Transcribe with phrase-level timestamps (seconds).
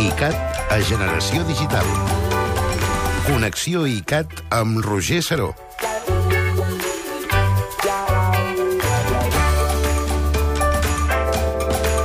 [0.00, 1.84] ICAT a Generació Digital.
[3.26, 5.50] Connexió ICAT amb Roger Saró.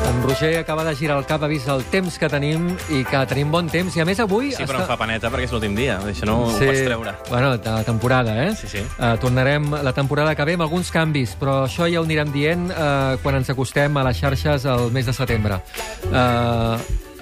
[0.10, 3.22] En Roger acaba de girar el cap, ha vist el temps que tenim i que
[3.32, 3.96] tenim bon temps.
[3.96, 4.52] I a més avui...
[4.52, 5.96] Sí, però em fa paneta perquè és l'últim dia.
[6.04, 7.16] Això no ho pots treure.
[7.30, 8.52] Bueno, de temporada, eh?
[8.60, 8.84] Sí, sí.
[8.98, 12.68] Uh, tornarem la temporada que ve amb alguns canvis, però això ja ho anirem dient
[12.76, 15.64] uh, quan ens acostem a les xarxes el mes de setembre.
[16.12, 16.76] Uh,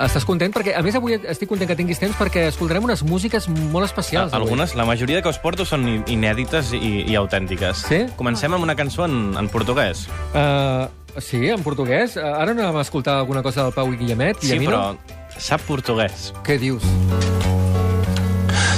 [0.06, 0.54] estàs content?
[0.54, 4.34] Perquè, a més, avui estic content que tinguis temps perquè escoltarem unes músiques molt especials.
[4.34, 4.46] avui.
[4.48, 7.86] Algunes, la majoria que us porto són i- inèdites i, i autèntiques.
[7.90, 8.04] Sí?
[8.18, 10.08] Comencem amb una cançó en, en portuguès.
[10.34, 10.88] Uh,
[11.22, 12.16] sí, en portuguès.
[12.18, 14.38] Uh, ara anàvem a escoltar alguna cosa del Pau i Guillemet.
[14.42, 14.72] Sí, Guillemino.
[14.72, 16.32] però sap portuguès.
[16.46, 16.84] Què dius?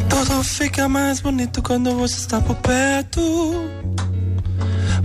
[0.10, 3.22] Tudo fica mais bonito quando você está por perto.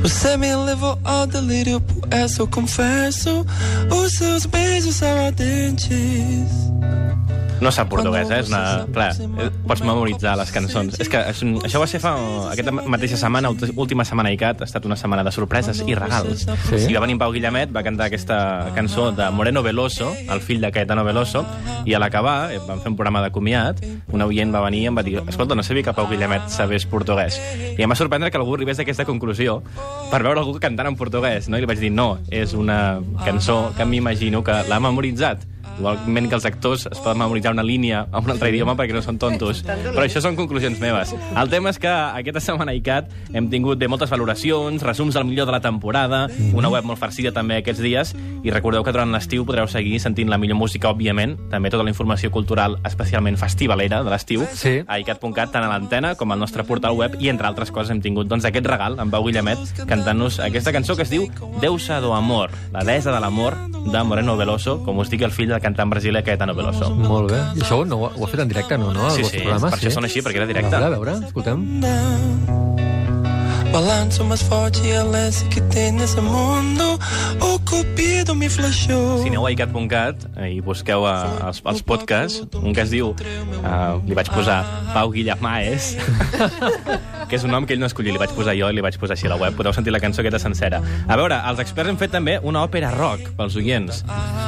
[0.02, 3.44] Você me levou ao delírio, por essa eu confesso.
[3.90, 5.90] Os seus beijos são ardentes.
[7.60, 8.40] No sap portuguès, eh?
[8.40, 8.86] És una...
[8.92, 10.96] Clar, eh, pots memoritzar les cançons.
[11.02, 12.14] És que això va ser fa...
[12.50, 16.46] Aquesta mateixa setmana, última setmana ICAT, ha estat una setmana de sorpreses i regals.
[16.70, 16.80] Sí.
[16.88, 18.38] I va venir en Pau Guillemet, va cantar aquesta
[18.76, 21.44] cançó de Moreno Veloso, el fill de Caetano Veloso,
[21.84, 24.90] i a l'acabar, eh, vam fer un programa de comiat, un oient va venir i
[24.90, 27.36] em va dir escolta, no sabia que Pau Guillemet sabés portuguès.
[27.76, 29.60] I em va sorprendre que algú arribés a aquesta conclusió
[30.10, 31.60] per veure algú cantant en portuguès, no?
[31.60, 35.44] I li vaig dir, no, és una cançó que m'imagino que l'ha memoritzat.
[35.78, 39.02] Igualment que els actors es poden memoritzar una línia en un altre idioma perquè no
[39.02, 39.62] són tontos.
[39.64, 41.14] Però això són conclusions meves.
[41.36, 45.46] El tema és que aquesta setmana ICAT hem tingut de moltes valoracions, resums del millor
[45.46, 49.44] de la temporada, una web molt farcida també aquests dies, i recordeu que durant l'estiu
[49.48, 54.10] podreu seguir sentint la millor música, òbviament, també tota la informació cultural, especialment festivalera de
[54.10, 54.80] l'estiu, Sí.
[54.86, 58.00] a icat.cat, tant a l'antena com al nostre portal web, i entre altres coses hem
[58.00, 61.28] tingut doncs, aquest regal, amb Pau Guillemet, cantant-nos aquesta cançó que es diu
[61.60, 63.56] Deusa do Amor, la deessa de l'amor
[63.92, 66.90] de Moreno Veloso, com us dic, el fill del cantant brasiler Caetano Veloso.
[66.94, 67.40] Molt bé.
[67.56, 68.92] I això no, ho- ho ha fet en directe, no?
[68.94, 69.08] no?
[69.10, 70.74] El Sí, sí, programa, per això sona així, perquè era directe.
[70.76, 71.80] A veure, a veure, escoltem.
[73.72, 76.89] Balanço mais forte e a lance que tem nesse mundo.
[77.40, 79.22] O cupido me flechou.
[79.22, 81.14] Si aneu a icat.cat eh, i busqueu a,
[81.48, 84.60] els, els podcasts, un que es diu, uh, li vaig posar
[84.92, 85.94] Pau Guillamaes,
[87.30, 88.98] que és un nom que ell no escollia, li vaig posar jo i li vaig
[89.00, 89.56] posar així a la web.
[89.58, 90.82] Podeu sentir la cançó aquesta sencera.
[91.08, 94.02] A veure, els experts han fet també una òpera rock pels oients.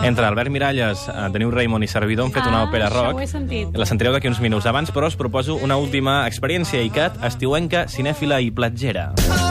[0.04, 3.16] Entre Albert Miralles, eh, Deniu Raimon i Servidor han fet una Ah, òpera això rock.
[3.16, 3.76] ho he sentit.
[3.78, 4.66] La sentireu d'aquí uns minuts.
[4.66, 9.12] Abans, però, us proposo una última experiència ICAT, estiuenca, cinèfila i platgera.
[9.18, 9.41] Ja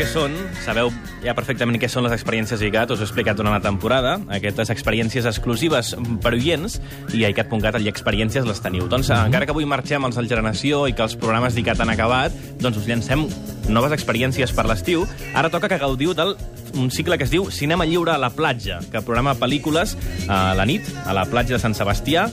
[0.00, 0.32] què són,
[0.64, 0.88] sabeu
[1.20, 4.70] ja perfectament què són les experiències ICAT, us ho he explicat durant la temporada, aquestes
[4.72, 5.90] experiències exclusives
[6.24, 6.78] per oients,
[7.12, 8.86] i a ICAT.cat allà experiències les teniu.
[8.88, 11.92] Doncs mm encara que avui marxem als del Generació i que els programes d'ICAT han
[11.92, 13.26] acabat, doncs us llancem
[13.68, 15.04] noves experiències per l'estiu.
[15.36, 16.32] Ara toca que gaudiu del
[16.74, 19.96] un cicle que es diu Cinema Lliure a la platja, que programa pel·lícules
[20.28, 22.28] a la nit, a la platja de Sant Sebastià,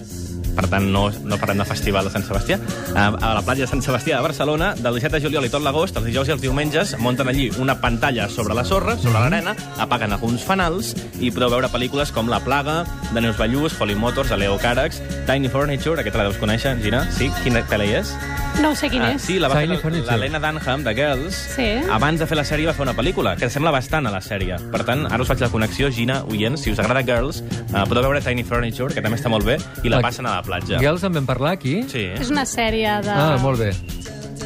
[0.57, 2.57] per tant no, no parlem de festival de Sant Sebastià,
[2.95, 5.63] a, a la platja de Sant Sebastià de Barcelona, del 17 de juliol i tot
[5.65, 9.55] l'agost, els dijous i els diumenges, munten allí una pantalla sobre la sorra, sobre l'arena,
[9.83, 12.81] apaguen alguns fanals i podeu veure pel·lícules com La Plaga,
[13.13, 17.05] de Neus Ballús, Folly Motors, de Leo Càrrecs, Tiny Furniture, aquesta la deus conèixer, Gina?
[17.13, 17.29] Sí?
[17.43, 18.15] Quina pel·li és?
[18.61, 19.21] No ho sé quin Ah, és.
[19.21, 20.17] sí, la va Tiny fer Furniture.
[20.17, 21.35] l'Helena Dunham, de Girls.
[21.55, 21.67] Sí.
[21.91, 24.57] Abans de fer la sèrie va fer una pel·lícula, que sembla bastant a la sèrie.
[24.71, 28.01] Per tant, ara us faig la connexió, Gina, oients, si us agrada Girls, uh, podeu
[28.03, 30.79] veure Tiny Furniture, que també està molt bé, i la Ah, passen a la platja.
[30.79, 31.83] Girls en vam parlar aquí?
[31.87, 33.11] Sí, És una sèrie de...
[33.11, 33.71] Ah, molt bé.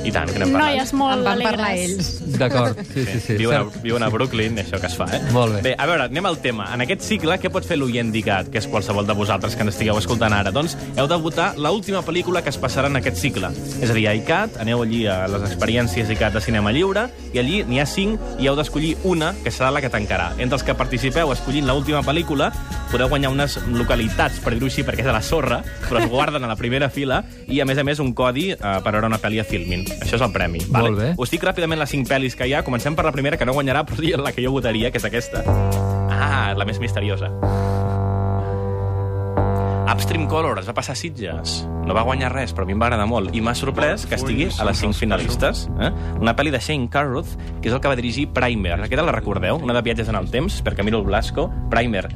[0.03, 0.71] I tant, que n'hem parlat.
[0.75, 1.51] Noies molt En van alegres.
[1.51, 2.37] parlar ells.
[2.41, 3.35] D'acord, sí, sí, sí.
[3.37, 5.19] Viuen a, viuen a Brooklyn, això que es fa, eh?
[5.35, 5.61] Molt bé.
[5.69, 6.67] Bé, a veure, anem al tema.
[6.73, 9.75] En aquest cicle, què pot fer l'oient d'ICAT, que és qualsevol de vosaltres que ens
[9.75, 10.51] estigueu escoltant ara?
[10.51, 13.51] Doncs heu de votar l'última pel·lícula que es passarà en aquest cicle.
[13.81, 17.39] És a dir, a ICAT, aneu allí a les experiències ICAT de cinema lliure, i
[17.39, 20.31] allí n'hi ha cinc, i heu d'escollir una, que serà la que tancarà.
[20.39, 22.51] Entre els que participeu escollint l'última pel·lícula,
[22.91, 26.43] podeu guanyar unes localitats, per dir-ho així, perquè és a la sorra, però es guarden
[26.43, 29.19] a la primera fila, i a més a més un codi eh, per veure una
[29.21, 29.85] pel·li a Filmin.
[29.99, 30.63] Això és el premi.
[30.71, 31.11] Molt bé.
[31.21, 32.63] Us dic ràpidament les cinc pel·lis que hi ha.
[32.67, 35.07] Comencem per la primera, que no guanyarà, però sí la que jo votaria, que és
[35.07, 35.43] aquesta.
[36.11, 37.31] Ah, la més misteriosa.
[39.91, 41.61] Upstream Color es va passar a Sitges.
[41.85, 43.35] No va guanyar res, però a mi em va agradar molt.
[43.35, 45.65] I m'ha sorprès que estigui a les cinc finalistes.
[45.83, 45.91] Eh?
[46.21, 48.77] Una pel·li de Shane Carruth, que és el que va dirigir Primer.
[48.79, 49.59] Aquesta la recordeu?
[49.59, 51.49] Una de viatges en el temps, per Camilo Blasco.
[51.73, 52.07] Primer.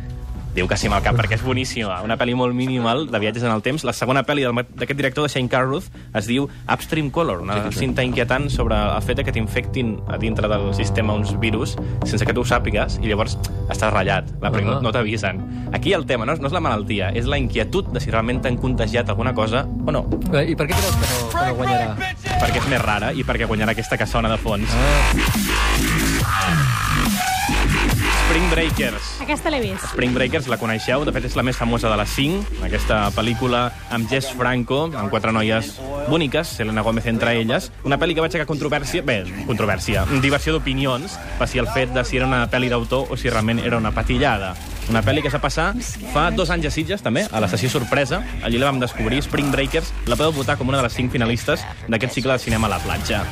[0.56, 1.98] Diu que sí amb el cap, perquè és boníssima.
[2.06, 3.84] Una pel·li molt minimal de viatges en el temps.
[3.84, 8.48] La segona pel·li d'aquest director, de Shane Carruth, es diu Upstream Color, una cinta inquietant
[8.50, 11.76] sobre el fet que t'infectin a dintre del sistema uns virus
[12.06, 13.36] sense que tu ho sàpigues i llavors
[13.68, 14.62] estàs ratllat, la, uh Ah.
[14.64, 15.44] no, no t'avisen.
[15.74, 18.42] Aquí el tema no és, no és la malaltia, és la inquietud de si realment
[18.42, 21.56] t'han contagiat alguna cosa o no, Eh, I per què creus que no, que no
[21.56, 21.96] guanyarà?
[22.40, 24.70] perquè és més rara i perquè guanyarà aquesta que sona de fons.
[28.36, 29.10] Spring Breakers.
[29.24, 29.86] Aquesta l'he vist.
[29.94, 33.62] Spring Breakers la coneixeu, de fet és la més famosa de les 5, aquesta pel·lícula
[33.96, 35.70] amb Jess Franco, amb quatre noies
[36.10, 41.16] boniques, Selena Gomez entre elles, una pel·li que va aixecar controvèrsia, bé, controvèrsia, diversió d'opinions,
[41.40, 43.94] per si el fet de si era una pel·li d'autor o si realment era una
[43.96, 44.52] patillada.
[44.92, 45.70] Una pel·li que es va passar
[46.12, 48.20] fa dos anys a Sitges, també, a la sessió sorpresa.
[48.44, 49.96] Allí la vam descobrir, Spring Breakers.
[50.12, 52.84] La podeu votar com una de les cinc finalistes d'aquest cicle de cinema a la
[52.84, 53.24] platja.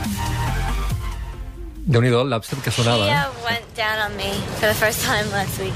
[1.86, 3.06] Déu-n'hi-do, el lobster que sonava.
[3.06, 3.16] He Eh?
[3.16, 5.74] uh, went down on me for the first time last week.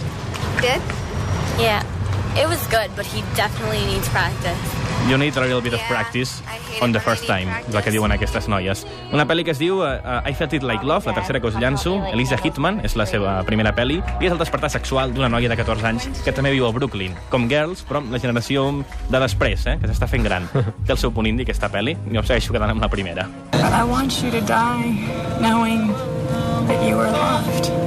[0.62, 0.82] Good?
[1.60, 1.84] Yeah,
[2.38, 4.58] it was good, but he definitely needs practice.
[5.08, 6.44] You need a little bit of practice
[6.82, 8.82] on the first time, és el que diuen aquestes noies.
[9.16, 11.56] Una pel·li que es diu uh, I Felt It Like Love, la tercera que us
[11.56, 11.94] llanço.
[12.12, 15.56] Elisa Hitman, és la seva primera pel·li, i és el despertar sexual d'una noia de
[15.56, 18.68] 14 anys que també viu a Brooklyn, com Girls, però amb la generació
[19.08, 20.52] de després, eh, que s'està fent gran.
[20.86, 23.30] Té el seu punt indi, aquesta pel·li, i jo segueixo quedant amb la primera.
[23.56, 24.92] I want you to die
[25.40, 25.88] knowing
[26.68, 27.87] that you were loved.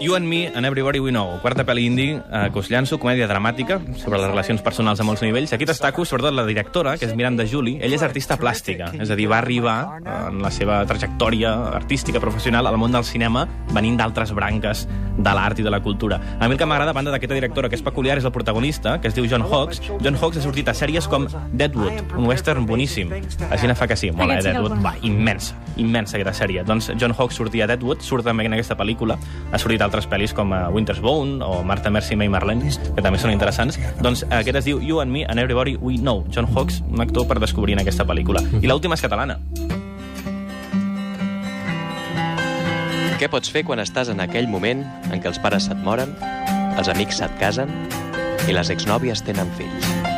[0.00, 3.26] You and Me and Everybody We Know, quarta pel·li indi eh, que us llanço, comèdia
[3.28, 5.52] dramàtica sobre les relacions personals a molts nivells.
[5.52, 7.76] Aquí destaco, sobretot, la directora, que és Miranda Julie.
[7.84, 12.22] Ella és artista plàstica, és a dir, va arribar eh, en la seva trajectòria artística
[12.24, 13.44] professional al món del cinema
[13.74, 14.86] venint d'altres branques
[15.20, 16.16] de l'art i de la cultura.
[16.40, 18.96] A mi el que m'agrada, a banda d'aquesta directora que és peculiar, és el protagonista,
[19.02, 19.82] que es diu John Hawkes.
[20.00, 23.12] John Hawkes ha sortit a sèries com Deadwood, un western boníssim.
[23.50, 24.80] Així ne fa que sí, mola, eh, Deadwood.
[24.80, 26.64] Va, immensa, immensa aquesta sèrie.
[26.64, 29.20] Doncs John Hawkes sortia a Deadwood, surt també en aquesta pel·lícula,
[29.52, 33.02] ha sortit a altres pel·lis com uh, Winter's Bone o Martha Mercy May Marlene, que
[33.02, 33.78] també són interessants.
[34.00, 36.24] Doncs aquest es diu You and Me and Everybody We Know.
[36.30, 38.44] John Hawkes, un actor per descobrir en aquesta pel·lícula.
[38.62, 39.40] I l'última és catalana.
[43.20, 46.14] Què pots fer quan estàs en aquell moment en què els pares se't moren,
[46.78, 47.68] els amics se't casen
[48.48, 50.09] i les exnòvies tenen fills?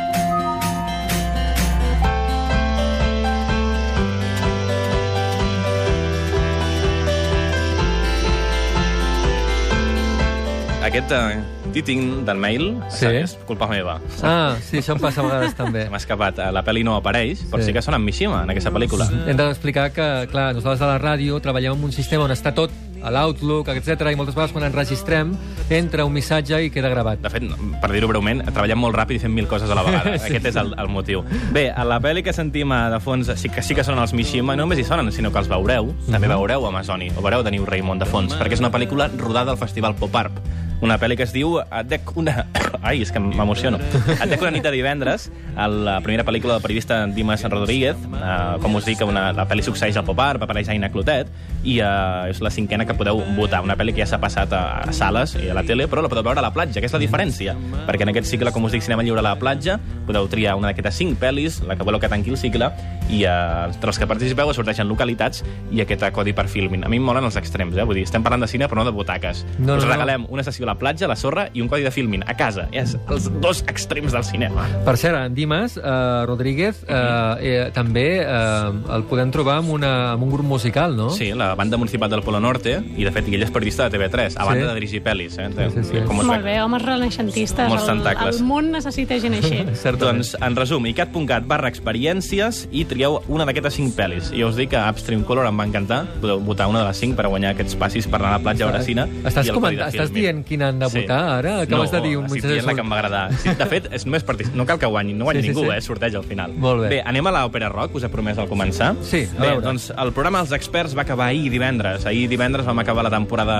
[10.93, 13.07] Aquest uh, titing del mail Sí.
[13.09, 13.95] és culpa meva.
[14.21, 15.87] Ah, sí, això em passa a vegades també.
[15.89, 16.37] M'ha escapat.
[16.37, 17.71] Eh, La pel·li no apareix, però Sí.
[17.71, 19.09] sí, que sona amb Mishima en aquesta pel·lícula.
[19.25, 22.69] Hem d'explicar que, clar, nosaltres a la ràdio treballem en un sistema on està tot
[23.01, 24.11] a l'Outlook, etc.
[24.11, 25.33] i moltes vegades quan enregistrem
[25.71, 27.19] entra un missatge i queda gravat.
[27.19, 27.41] De fet,
[27.81, 30.13] per dir-ho breument, treballem molt ràpid i fem mil coses a la vegada.
[30.19, 30.29] Sí.
[30.29, 31.23] Aquest és el, el motiu.
[31.51, 34.13] Bé, a la pel·li que sentim eh, de fons sí que, sí que sonen els
[34.13, 37.65] Mishima, no només hi sonen, sinó que els veureu, també veureu Amazoni, o veureu Daniel
[37.65, 40.31] Raymond de fons, perquè és una pel·lícula rodada al Festival Pop Art.
[40.83, 42.43] Una pel·li que es diu Adec una...
[42.83, 43.77] Ai, és que m'emociono.
[44.19, 47.95] Adec una nit de divendres, la primera pel·lícula del periodista Dimas Rodríguez.
[48.09, 51.29] Uh, com us dic, una, la pel·li succeeix al Pop Art, va aparèixer Aina Clotet,
[51.63, 53.61] i uh, és la cinquena que podeu votar.
[53.63, 56.11] Una pel·li que ja s'ha passat a, a sales i a la tele, però la
[56.11, 57.55] podeu veure a la platja, que és la diferència.
[57.87, 59.77] Perquè en aquest cicle, com us dic, cinema lliure a la platja,
[60.09, 62.67] podeu triar una d'aquestes cinc pel·lis, la que voleu que tanqui el cicle,
[63.07, 66.83] i uh, entre els que participeu sorteixen localitats i aquest codi per filmin.
[66.83, 67.87] A mi em molen els extrems, eh?
[67.87, 69.45] Vull dir, estem parlant de cine, però no de butaques.
[69.55, 69.91] No, Us no, no.
[69.93, 72.35] regalem una sessió a la platja, a la sorra, i un codi de filmin a
[72.37, 72.67] casa.
[72.71, 74.65] És els dos extrems del cinema.
[74.85, 76.95] Per cert, en Dimas eh, Rodríguez eh,
[77.39, 81.09] eh, també eh, el podem trobar amb, una, amb un grup musical, no?
[81.13, 84.37] Sí, la banda municipal del Polo Norte, i de fet ell és periodista de TV3,
[84.37, 84.49] a Sí.
[84.49, 85.37] banda de dirigir pel·lis.
[85.39, 85.49] Eh?
[85.73, 86.03] Sí, sí.
[86.07, 87.67] Com us Molt bé, homes renaixentistes.
[87.69, 88.39] Molts El, tentacles.
[88.39, 89.63] el món necessita gent així.
[89.85, 90.21] Certament.
[90.23, 94.31] Doncs, en resum, icat.cat barra experiències i trieu una d'aquestes cinc pel·lis.
[94.35, 96.03] I us dic que Upstream Color em va encantar.
[96.21, 98.69] Podeu votar una de les cinc per guanyar aquests passis per anar a la platja
[98.69, 99.05] a cine.
[99.23, 101.53] Estàs, i el estàs dient quina han de votar, ara?
[101.61, 103.23] Acabes no, de dir un missatge dient la que em va agradar.
[103.43, 104.49] Sí, de fet, és només partic...
[104.55, 105.77] no cal que guanyi, no guanyi Sí, sí, ningú, sí.
[105.77, 105.81] eh?
[105.81, 106.53] Sorteig al final.
[106.57, 106.89] Molt bé.
[106.95, 108.93] Bé, anem a l'òpera rock, us he promès al començar.
[109.03, 109.61] Sí, a Bé, veure.
[109.65, 112.05] doncs el programa Els Experts va acabar ahir divendres.
[112.09, 113.57] Ahir divendres vam acabar la temporada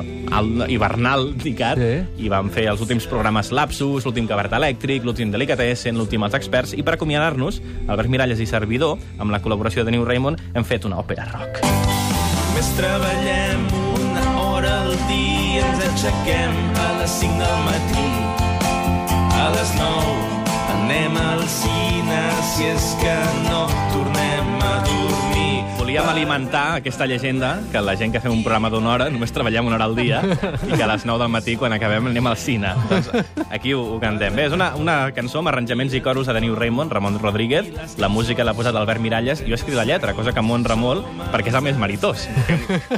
[0.00, 2.24] al- hivernal d'ICAT Sí.
[2.24, 6.72] i vam fer els últims programes Lapsus, l'últim Cabaret Elèctric, l'últim Delicatessen, l'últim Els Experts,
[6.74, 10.84] i per acomiadar-nos, Albert Miralles i Servidor, amb la col·laboració de New Raymond, hem fet
[10.88, 11.60] una òpera rock.
[12.56, 13.66] Més treballem
[15.08, 18.06] dia, ens aixequem a les 5 del matí.
[19.42, 20.14] A les 9
[20.76, 22.22] anem al cine,
[22.52, 25.05] si és que no tornem a dormir.
[25.86, 29.68] Volíem alimentar aquesta llegenda que la gent que fem un programa d'una hora només treballem
[29.68, 30.18] una hora al dia
[30.66, 32.72] i que a les 9 del matí, quan acabem, anem al cine.
[32.90, 33.06] Doncs
[33.54, 34.34] aquí ho, ho cantem.
[34.34, 37.68] Bé, és una, una cançó amb arranjaments i coros de Deniu Raymond, Ramon Rodríguez.
[38.02, 40.74] La música l'ha posat Albert Miralles i jo he escrit la lletra, cosa que m'honra
[40.74, 42.26] molt perquè és el més meritós.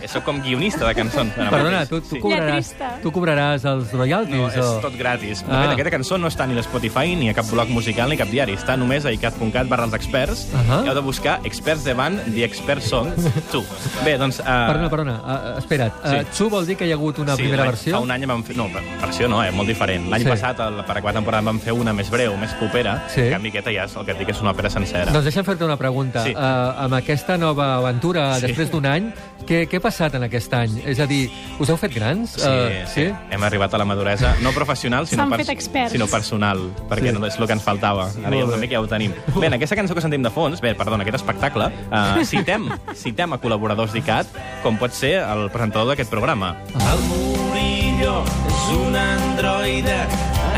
[0.08, 1.36] Soc com guionista de cançons.
[1.36, 2.22] Perdona, tu, tu, Sí.
[2.24, 2.72] cobraràs,
[3.04, 4.32] tu cobraràs els royalties?
[4.40, 4.80] No, és o...
[4.86, 5.44] tot gratis.
[5.44, 5.60] De Ah.
[5.66, 8.24] fet, aquesta cançó no està ni a Spotify, ni a cap blog musical, ni a
[8.24, 8.56] cap diari.
[8.56, 10.48] Està només a icat.cat barra els experts.
[10.64, 10.80] Ahà.
[10.88, 13.10] Heu de buscar experts de band, The Expert Song,
[13.52, 13.64] tu.
[14.04, 14.38] Bé, doncs...
[14.40, 15.92] Uh, Perdona, perdona, uh, espera't.
[16.04, 16.26] Uh, Sí.
[16.38, 17.96] Chu vol dir que hi ha hagut una sí, primera versió?
[17.96, 18.56] Fa un any vam fer...
[18.56, 18.68] No,
[19.00, 19.50] versió no, eh?
[19.54, 20.08] molt diferent.
[20.10, 20.28] L'any Sí.
[20.30, 22.96] passat, el, per aquella temporada, vam fer una més breu, més propera.
[23.12, 23.26] Sí.
[23.26, 25.12] En canvi, aquesta ja és el que et dic, és una òpera sencera.
[25.12, 26.24] Doncs deixa'm fer-te una pregunta.
[26.24, 26.34] Sí.
[26.34, 28.46] Uh, amb aquesta nova aventura, Sí.
[28.46, 29.10] després d'un any,
[29.48, 30.78] què, què ha passat en aquest any?
[30.86, 32.36] És a dir, us heu fet grans?
[32.38, 35.92] Sí, Eh, sí, hem arribat a la maduresa, no professional, sinó, experts.
[35.92, 36.58] sinó personal,
[36.88, 37.18] perquè Sí.
[37.18, 38.08] no és el que ens faltava.
[38.24, 39.12] Ara ja una mica ja ho tenim.
[39.38, 43.32] Bé, en aquesta cançó que sentim de fons, bé, perdona, aquest espectacle, uh, citem, citem
[43.32, 44.26] a col·laboradors d'ICAT,
[44.62, 46.54] com pot ser el presentador d'aquest programa.
[46.78, 49.98] El Murillo és un androide,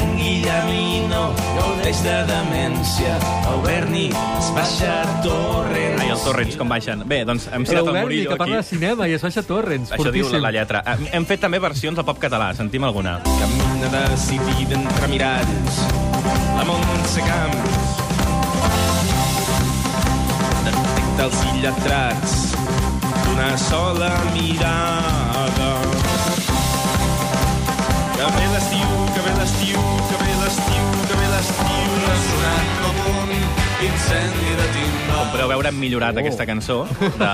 [0.00, 1.22] en Guillemino
[1.58, 3.16] gaudeix de demència,
[3.50, 6.00] el Berni es baixa a Torrents.
[6.02, 7.02] Ai, els torrents, com baixen.
[7.10, 8.76] Bé, doncs hem citat el Berni, Murillo que parla de aquí.
[8.76, 9.92] cinema i es baixa Torrents.
[9.92, 10.42] Això diu la, fortíssim.
[10.46, 10.82] la lletra.
[10.86, 13.18] Eh, Hem fet també versions del pop català, sentim alguna.
[13.24, 15.82] Camina decidida entre miralls,
[16.56, 18.09] la Montse Camps.
[21.10, 22.34] Detecta els illetrats
[23.24, 25.70] d'una sola mirada.
[28.14, 29.79] Que ve l'estiu, que ve l'estiu,
[35.60, 36.20] veure, hem millorat Oh.
[36.24, 37.30] aquesta cançó de,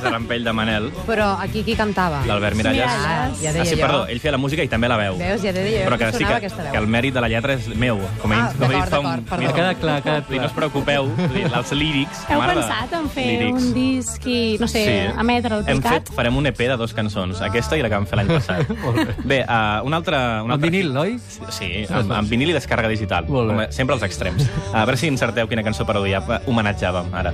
[0.00, 2.22] de Rampell de Manel, Però aquí qui cantava?
[2.26, 2.84] l'Albert Miralles.
[2.88, 3.82] Ah, ja ah, sí, jo.
[3.84, 5.16] perdó, ell feia la música i també la veu.
[5.20, 6.72] Veus, ja deia jo Però que que sí que, aquesta veu.
[6.72, 8.00] que el mèrit de la lletra és meu.
[8.22, 9.04] Com Ah, com d'acord, fa un...
[9.06, 9.38] d'acord, perdó.
[9.42, 10.70] mira, Ha quedat clar, ha quedat Vull dir, No us clar.
[10.70, 11.10] preocupeu,
[11.58, 12.24] els lírics...
[12.28, 13.62] Heu mare pensat en fer lírics.
[13.62, 15.20] un disc i, no sé, sí.
[15.20, 16.08] emetre el Hem picat?
[16.08, 18.72] fet, farem un EP de dos cançons, aquesta i la que vam fer l'any passat.
[19.24, 20.16] bé, uh, un altre...
[20.16, 20.70] Un Amb altre...
[20.70, 21.18] vinil, oi?
[21.50, 23.26] Sí, amb, amb vinil i descàrrega digital.
[23.28, 23.54] Molt bé.
[23.54, 24.48] Com a- Sempre als extrems.
[24.72, 27.32] A veure si encerteu quina cançó parodiava, homenatjàvem, ara.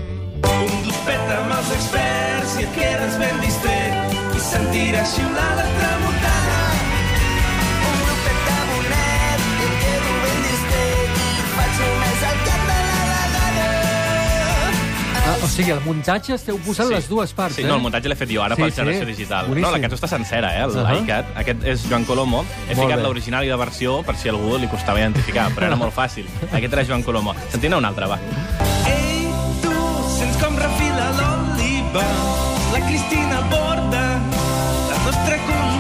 [2.55, 6.59] Experts i et quedes ben distret i sentiràs xiular la tramuntana.
[7.89, 12.77] Un grupet de bonet i em quedo ben distret i faig només el cap de
[12.77, 13.67] la vegada.
[15.25, 17.69] Ah, o sigui, el muntatge esteu posant les dues parts, Sí, eh?
[17.69, 18.77] no, el muntatge l'he fet jo ara Sí, per sí.
[18.83, 19.47] generació digital.
[19.49, 19.67] Boníssim.
[19.67, 21.25] No, la cançó està sencera, eh, el Uh -huh.
[21.37, 22.45] Aquest és Joan Colomo.
[22.69, 25.77] He Molt ficat l'original i la versió per si algú li costava identificar, però era
[25.77, 26.27] molt fàcil.
[26.53, 27.35] Aquest era Joan Colomo.
[27.51, 28.19] Sentim un altre, va.
[28.87, 29.29] Ei,
[29.63, 29.71] tu,
[30.19, 32.34] sents com refila l'oliva,
[32.75, 34.21] la Cristina borda,
[34.91, 35.74] la nostra consciència.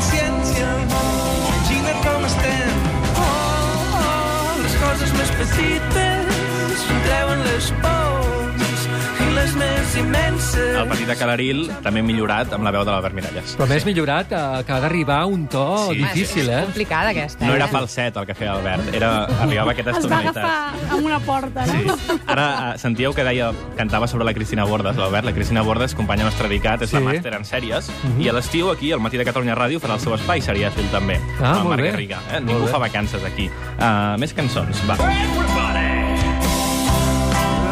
[9.35, 10.76] Les més immenses.
[10.79, 13.55] El petit de Calaril, també millorat amb la veu de l'Albert Miralles.
[13.59, 15.99] Però més millorat, eh, que ha d'arribar a un to Sí.
[15.99, 16.62] difícil, És eh?
[16.64, 17.45] complicada, aquesta.
[17.47, 17.57] No eh?
[17.57, 20.37] era falset el que feia Albert, era, arribava a aquestes Es va tonalitats.
[20.37, 21.73] agafar amb una porta, no?
[21.73, 22.19] Sí.
[22.26, 25.25] Ara eh, sentíeu que deia, cantava sobre la Cristina Bordes, l'Albert.
[25.25, 26.97] La Cristina Bordes, companya nostra d'ICAT, és Sí.
[26.97, 27.91] la màster en sèries.
[28.19, 31.21] I a l'estiu, aquí, al matí de Catalunya Ràdio, farà el seu espai serièfil, també.
[31.41, 31.91] Ah, amb el molt Marc bé.
[31.91, 32.19] Garriga.
[32.31, 32.41] Eh?
[32.41, 32.71] Molt Ningú bé.
[32.73, 33.50] fa vacances aquí.
[33.79, 34.97] Uh, més cançons, va.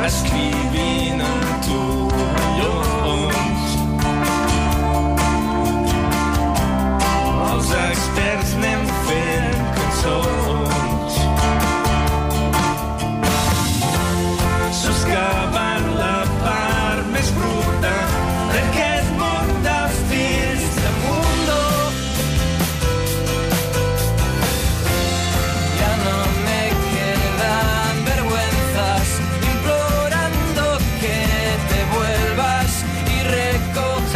[0.04, 0.71] Escrivint
[10.02, 10.31] fent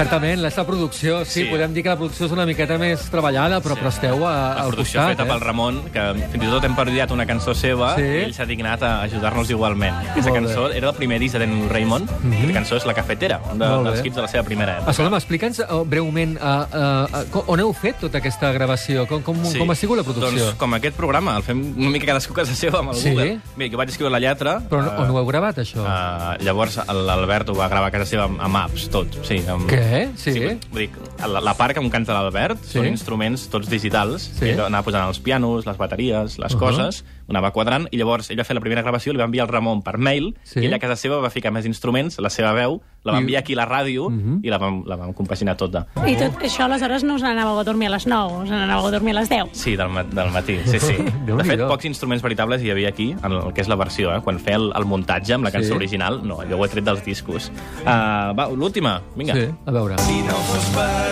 [0.06, 1.44] Certament, la seva producció, sí, Sí.
[1.50, 4.62] podem dir que la producció és una miqueta més treballada, però, però esteu a, La
[4.62, 5.44] al producció costat, feta pel eh?
[5.44, 8.02] Ramon, que fins i tot hem parodiat una cançó seva Sí.
[8.02, 9.94] i ell s'ha dignat a ajudar-nos igualment.
[10.12, 10.46] Aquesta Molt bé.
[10.46, 12.32] cançó era el primer disc de Daniel Raymond, Mhm.
[12.44, 14.90] i la cançó és La Cafetera, un de, dels hits de la seva primera època.
[14.90, 19.34] Escolta'm, explica'ns uh, breument uh, uh, uh, on heu fet tota aquesta gravació, com, com,
[19.58, 20.30] com ha sigut la producció?
[20.44, 23.10] Doncs com aquest programa, el fem una mica cadascú casa seva amb el Sí?
[23.10, 23.40] Google.
[23.56, 24.60] Bé, jo vaig escriure la lletra.
[24.70, 25.82] Però on, on ho heu gravat, això?
[25.82, 29.08] Uh, llavors l'Albert ho va gravar a casa seva amb, amb apps, tot.
[29.26, 29.66] Sí, amb...
[29.68, 29.95] Què?
[29.96, 30.32] Sí?
[30.36, 30.90] sí vull dir,
[31.26, 32.78] la, la part que em canta l'Albert Sí.
[32.78, 34.22] són instruments tots digitals.
[34.38, 34.50] Sí.
[34.50, 36.58] Ell anava posant els pianos, les bateries, les uh -huh.
[36.58, 39.46] coses, ho anava quadrant, i llavors ell va fer la primera gravació, li va enviar
[39.46, 40.60] el Ramon per mail, Sí.
[40.60, 43.40] i ell a casa seva va ficar més instruments, la seva veu, la va enviar
[43.40, 44.10] aquí a la ràdio, uh.
[44.12, 44.40] -huh.
[44.42, 45.86] i la vam, la vam compaginar tota.
[46.06, 48.90] I tot això, aleshores, no us n'anàveu a dormir a les 9, us n'anàveu a
[48.90, 49.48] dormir a les 10.
[49.52, 50.94] Sí, del, ma del matí, sí, sí.
[51.26, 54.20] De fet, pocs instruments veritables hi havia aquí, en el que és la versió, eh?
[54.22, 55.76] quan feia el, el muntatge amb la cançó Sí.
[55.76, 57.50] original, no, allò ho he tret dels discos.
[57.84, 59.34] Uh, va, l'última, vinga.
[59.34, 59.98] Sí, a veure.
[59.98, 61.05] Si no fos per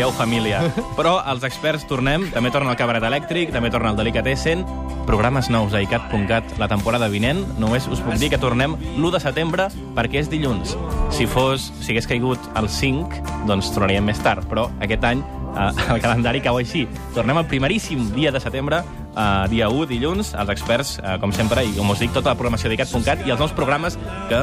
[0.00, 0.62] tindríeu família.
[0.96, 4.64] Però els experts tornem, també torna el cabaret elèctric, també torna el Delicatessen,
[5.10, 7.40] programes nous a icat.cat la temporada vinent.
[7.58, 10.76] Només us puc dir que tornem l'1 de setembre perquè és dilluns.
[11.10, 13.18] Si fos, si hagués caigut el 5,
[13.50, 16.84] doncs tornaríem més tard, però aquest any eh, el calendari cau així.
[17.16, 18.84] Tornem el primeríssim dia de setembre,
[19.16, 22.36] eh, dia 1, dilluns, els experts, eh, com sempre, i com us dic, tota la
[22.38, 23.98] programació d'icat.cat i els nous programes
[24.30, 24.40] que,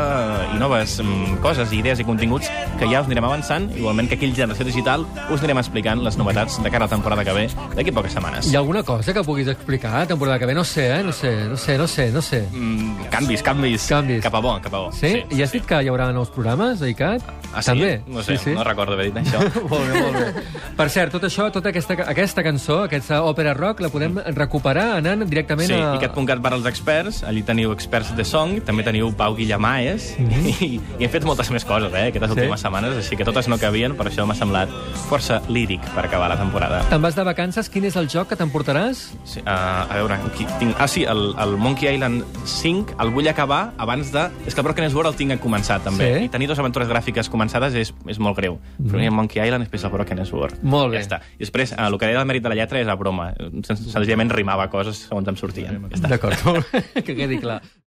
[0.53, 4.31] i noves mm, coses, idees i continguts que ja us anirem avançant, igualment que aquí
[4.31, 7.47] a Generació Digital us anirem explicant les novetats de cara a la temporada que ve
[7.75, 8.51] d'aquí poques setmanes.
[8.51, 10.55] Hi ha alguna cosa que puguis explicar la temporada que ve?
[10.57, 11.03] No sé, eh?
[11.03, 12.43] No sé, no sé, no sé, no sé.
[12.51, 14.21] Mm, canvis, canvis, Canvis.
[14.23, 14.91] Cap a bo, cap a bo.
[14.91, 15.13] Sí?
[15.31, 17.23] I has dit que hi haurà nous programes, a ICAT?
[17.53, 17.71] Ah, sí?
[17.71, 17.91] També?
[18.07, 18.55] No sé, sí, sí.
[18.57, 19.41] no recordo haver dit això.
[19.71, 20.45] molt bé, molt bé.
[20.77, 25.23] Per cert, tot això, tota aquesta, aquesta cançó, aquesta òpera rock, la podem recuperar anant
[25.29, 25.95] directament Sí, a...
[25.95, 30.13] i cat.cat per als experts, allí teniu experts de song, també teniu Pau Guillamaes,
[30.63, 32.31] i, i hem fet moltes més coses, eh, aquestes.
[32.31, 32.37] Sí?
[32.37, 34.69] últimes setmanes, així que totes no cabien, per això m'ha semblat
[35.07, 36.81] força líric per acabar la temporada.
[36.89, 39.03] Te'n vas de vacances, quin és el joc que t'emportaràs?
[39.25, 39.47] Sí, uh,
[39.87, 40.75] a veure, aquí tinc...
[40.79, 44.27] Ah, sí, el, el Monkey Island 5 el vull acabar abans de...
[44.45, 46.07] És que el Broken Sword el tinc començat, també.
[46.17, 46.25] Sí?
[46.27, 48.57] I tenir dues aventures gràfiques començades és, és molt greu.
[48.77, 48.91] Mm.
[48.91, 50.61] Primer Monkey Island, després el Broken Sword.
[50.63, 51.01] Molt bé.
[51.01, 51.19] Ja està.
[51.37, 53.31] I després, uh, el que deia del mèrit de la lletra és a broma.
[53.67, 55.81] Sen- Senzillament rimava coses segons em sortien.
[55.91, 56.07] Ja.
[56.07, 56.39] D'acord,
[57.05, 57.59] que quedi clar.